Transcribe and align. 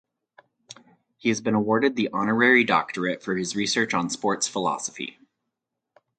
He 1.17 1.29
has 1.29 1.41
been 1.41 1.53
awarded 1.53 1.95
the 1.95 2.09
Honorary 2.11 2.63
Doctorate 2.63 3.21
for 3.21 3.35
his 3.37 3.55
research 3.55 3.93
on 3.93 4.09
Sports 4.09 4.47
Philosophy. 4.47 5.19